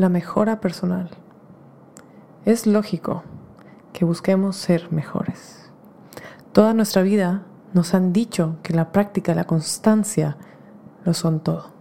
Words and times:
la 0.00 0.08
mejora 0.08 0.60
personal. 0.60 1.10
Es 2.44 2.66
lógico 2.66 3.24
que 3.92 4.04
busquemos 4.04 4.56
ser 4.56 4.92
mejores. 4.92 5.70
Toda 6.52 6.72
nuestra 6.72 7.02
vida 7.02 7.42
nos 7.72 7.94
han 7.94 8.12
dicho 8.12 8.56
que 8.62 8.74
la 8.74 8.92
práctica, 8.92 9.34
la 9.34 9.44
constancia, 9.44 10.36
lo 11.04 11.14
son 11.14 11.40
todo. 11.40 11.72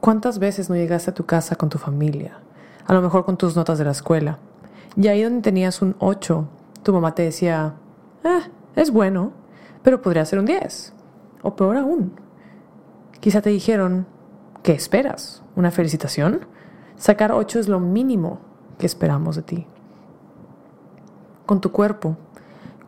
¿Cuántas 0.00 0.38
veces 0.38 0.70
no 0.70 0.74
llegaste 0.74 1.10
a 1.10 1.14
tu 1.14 1.26
casa 1.26 1.54
con 1.56 1.68
tu 1.68 1.76
familia? 1.76 2.38
A 2.86 2.94
lo 2.94 3.02
mejor 3.02 3.26
con 3.26 3.36
tus 3.36 3.56
notas 3.56 3.78
de 3.78 3.84
la 3.84 3.90
escuela. 3.92 4.38
Y 4.96 5.08
ahí 5.08 5.22
donde 5.22 5.42
tenías 5.42 5.82
un 5.82 5.96
8, 5.98 6.48
tu 6.82 6.92
mamá 6.94 7.14
te 7.14 7.22
decía, 7.22 7.74
ah, 8.24 8.40
es 8.74 8.90
bueno, 8.90 9.32
pero 9.82 10.00
podría 10.00 10.24
ser 10.24 10.38
un 10.38 10.46
10. 10.46 10.94
O 11.42 11.56
peor 11.56 11.76
aún. 11.76 12.14
Quizá 13.20 13.42
te 13.42 13.50
dijeron, 13.50 14.06
¿qué 14.62 14.72
esperas? 14.72 15.42
¿Una 15.54 15.70
felicitación? 15.70 16.46
Sacar 17.02 17.32
8 17.32 17.58
es 17.58 17.66
lo 17.66 17.80
mínimo 17.80 18.38
que 18.78 18.86
esperamos 18.86 19.34
de 19.34 19.42
ti. 19.42 19.66
Con 21.46 21.60
tu 21.60 21.72
cuerpo, 21.72 22.16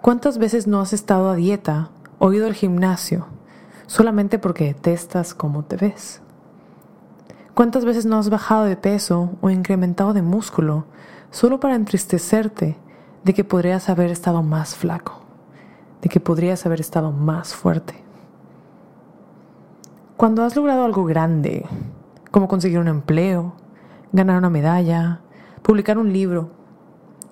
¿cuántas 0.03 0.39
veces 0.39 0.69
no 0.69 0.81
has 0.81 0.93
estado 0.93 1.29
a 1.29 1.35
dieta 1.35 1.91
o 2.21 2.33
ido 2.33 2.47
al 2.47 2.55
gimnasio 2.55 3.27
solamente 3.89 4.39
porque 4.39 4.67
detestas 4.67 5.35
cómo 5.35 5.65
te 5.65 5.77
ves? 5.77 6.23
¿Cuántas 7.55 7.85
veces 7.85 8.07
no 8.07 8.17
has 8.17 8.31
bajado 8.31 8.67
de 8.67 8.77
peso 8.77 9.31
o 9.41 9.51
incrementado 9.51 10.13
de 10.13 10.23
músculo 10.23 10.85
solo 11.33 11.59
para 11.59 11.75
entristecerte 11.75 12.79
de 13.25 13.35
que 13.35 13.43
podrías 13.43 13.89
haber 13.89 14.13
estado 14.13 14.45
más 14.45 14.77
flaco, 14.77 15.23
de 16.03 16.09
que 16.09 16.21
podrías 16.21 16.65
haber 16.67 16.79
estado 16.79 17.11
más 17.11 17.53
fuerte. 17.53 18.05
Cuando 20.17 20.45
has 20.45 20.55
logrado 20.55 20.85
algo 20.85 21.05
grande, 21.05 21.67
como 22.31 22.47
conseguir 22.47 22.79
un 22.79 22.87
empleo, 22.87 23.55
ganar 24.15 24.39
una 24.39 24.49
medalla, 24.49 25.21
publicar 25.63 25.99
un 25.99 26.13
libro, 26.13 26.51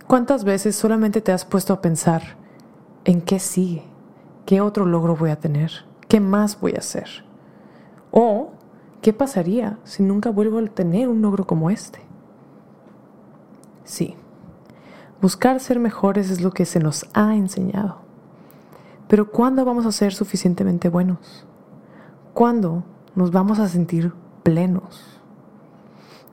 ¿cuántas 0.08 0.42
veces 0.42 0.74
solamente 0.74 1.20
te 1.20 1.30
has 1.30 1.44
puesto 1.44 1.72
a 1.72 1.80
pensar 1.80 2.22
en 3.04 3.22
qué 3.22 3.38
sigue? 3.38 3.84
¿Qué 4.46 4.60
otro 4.60 4.84
logro 4.84 5.14
voy 5.14 5.30
a 5.30 5.38
tener? 5.38 5.70
¿Qué 6.08 6.18
más 6.18 6.60
voy 6.60 6.72
a 6.74 6.80
hacer? 6.80 7.08
¿O 8.10 8.50
qué 9.00 9.12
pasaría 9.12 9.78
si 9.84 10.02
nunca 10.02 10.30
vuelvo 10.30 10.58
a 10.58 10.64
tener 10.64 11.08
un 11.08 11.22
logro 11.22 11.46
como 11.46 11.70
este? 11.70 12.00
Sí, 13.84 14.16
buscar 15.20 15.60
ser 15.60 15.78
mejores 15.78 16.30
es 16.30 16.40
lo 16.40 16.50
que 16.50 16.64
se 16.64 16.80
nos 16.80 17.06
ha 17.14 17.36
enseñado. 17.36 17.98
Pero 19.06 19.30
¿cuándo 19.30 19.64
vamos 19.64 19.86
a 19.86 19.92
ser 19.92 20.14
suficientemente 20.14 20.88
buenos? 20.88 21.46
¿Cuándo 22.34 22.82
nos 23.14 23.30
vamos 23.30 23.60
a 23.60 23.68
sentir 23.68 24.12
plenos? 24.42 25.11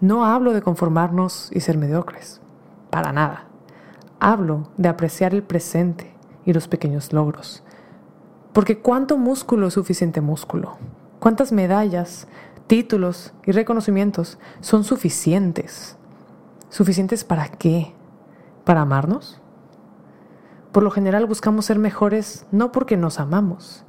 No 0.01 0.23
hablo 0.23 0.53
de 0.53 0.61
conformarnos 0.61 1.49
y 1.51 1.59
ser 1.59 1.77
mediocres, 1.77 2.39
para 2.89 3.11
nada. 3.11 3.47
Hablo 4.21 4.69
de 4.77 4.87
apreciar 4.87 5.33
el 5.33 5.43
presente 5.43 6.15
y 6.45 6.53
los 6.53 6.69
pequeños 6.69 7.11
logros. 7.11 7.63
Porque 8.53 8.79
¿cuánto 8.79 9.17
músculo 9.17 9.67
es 9.67 9.73
suficiente 9.73 10.21
músculo? 10.21 10.77
¿Cuántas 11.19 11.51
medallas, 11.51 12.29
títulos 12.67 13.33
y 13.45 13.51
reconocimientos 13.51 14.39
son 14.61 14.85
suficientes? 14.85 15.97
¿Suficientes 16.69 17.25
para 17.25 17.49
qué? 17.49 17.93
¿Para 18.63 18.81
amarnos? 18.81 19.41
Por 20.71 20.83
lo 20.83 20.91
general 20.91 21.25
buscamos 21.25 21.65
ser 21.65 21.77
mejores 21.77 22.45
no 22.53 22.71
porque 22.71 22.95
nos 22.95 23.19
amamos, 23.19 23.83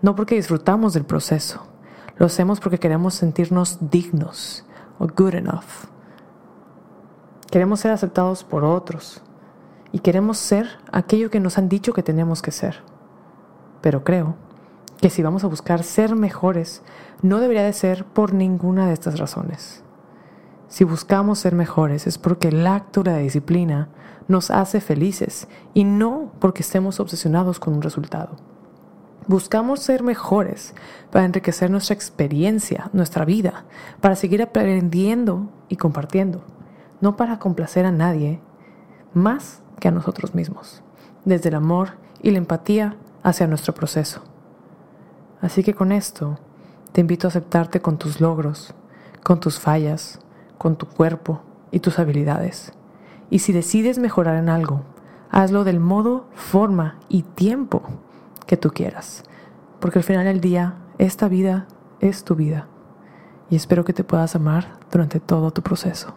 no 0.00 0.14
porque 0.14 0.36
disfrutamos 0.36 0.94
del 0.94 1.06
proceso. 1.06 1.66
Lo 2.18 2.26
hacemos 2.26 2.60
porque 2.60 2.78
queremos 2.78 3.14
sentirnos 3.14 3.78
dignos 3.90 4.64
o 4.98 5.06
good 5.06 5.34
enough. 5.34 5.86
Queremos 7.50 7.80
ser 7.80 7.92
aceptados 7.92 8.44
por 8.44 8.64
otros 8.64 9.22
y 9.92 10.00
queremos 10.00 10.38
ser 10.38 10.68
aquello 10.92 11.30
que 11.30 11.40
nos 11.40 11.58
han 11.58 11.68
dicho 11.68 11.92
que 11.92 12.02
tenemos 12.02 12.42
que 12.42 12.50
ser. 12.50 12.82
Pero 13.80 14.04
creo 14.04 14.34
que 15.00 15.10
si 15.10 15.22
vamos 15.22 15.44
a 15.44 15.48
buscar 15.48 15.82
ser 15.82 16.16
mejores, 16.16 16.82
no 17.22 17.40
debería 17.40 17.62
de 17.62 17.72
ser 17.72 18.04
por 18.04 18.34
ninguna 18.34 18.86
de 18.86 18.94
estas 18.94 19.18
razones. 19.18 19.82
Si 20.68 20.84
buscamos 20.84 21.38
ser 21.38 21.54
mejores 21.54 22.06
es 22.06 22.18
porque 22.18 22.48
el 22.48 22.66
acto 22.66 23.02
de 23.02 23.12
la 23.12 23.18
disciplina 23.18 23.88
nos 24.28 24.50
hace 24.50 24.80
felices 24.80 25.48
y 25.74 25.84
no 25.84 26.32
porque 26.40 26.62
estemos 26.62 26.98
obsesionados 26.98 27.60
con 27.60 27.74
un 27.74 27.82
resultado. 27.82 28.36
Buscamos 29.28 29.80
ser 29.80 30.04
mejores 30.04 30.72
para 31.10 31.24
enriquecer 31.24 31.68
nuestra 31.68 31.94
experiencia, 31.94 32.90
nuestra 32.92 33.24
vida, 33.24 33.64
para 34.00 34.14
seguir 34.14 34.40
aprendiendo 34.40 35.48
y 35.68 35.76
compartiendo, 35.76 36.44
no 37.00 37.16
para 37.16 37.40
complacer 37.40 37.86
a 37.86 37.90
nadie 37.90 38.40
más 39.14 39.62
que 39.80 39.88
a 39.88 39.90
nosotros 39.90 40.36
mismos, 40.36 40.84
desde 41.24 41.48
el 41.48 41.56
amor 41.56 41.98
y 42.22 42.30
la 42.30 42.38
empatía 42.38 42.96
hacia 43.24 43.48
nuestro 43.48 43.74
proceso. 43.74 44.22
Así 45.40 45.64
que 45.64 45.74
con 45.74 45.90
esto 45.90 46.38
te 46.92 47.00
invito 47.00 47.26
a 47.26 47.30
aceptarte 47.30 47.80
con 47.80 47.98
tus 47.98 48.20
logros, 48.20 48.74
con 49.24 49.40
tus 49.40 49.58
fallas, 49.58 50.20
con 50.56 50.76
tu 50.76 50.86
cuerpo 50.86 51.42
y 51.72 51.80
tus 51.80 51.98
habilidades. 51.98 52.72
Y 53.28 53.40
si 53.40 53.52
decides 53.52 53.98
mejorar 53.98 54.36
en 54.36 54.48
algo, 54.48 54.82
hazlo 55.32 55.64
del 55.64 55.80
modo, 55.80 56.28
forma 56.32 57.00
y 57.08 57.22
tiempo 57.22 57.82
que 58.46 58.56
tú 58.56 58.70
quieras. 58.70 59.22
Porque 59.80 60.00
al 60.00 60.04
final 60.04 60.24
del 60.24 60.40
día, 60.40 60.74
esta 60.98 61.28
vida 61.28 61.66
es 62.00 62.24
tu 62.24 62.34
vida. 62.34 62.66
Y 63.50 63.56
espero 63.56 63.84
que 63.84 63.92
te 63.92 64.02
puedas 64.02 64.34
amar 64.34 64.78
durante 64.90 65.20
todo 65.20 65.52
tu 65.52 65.62
proceso. 65.62 66.16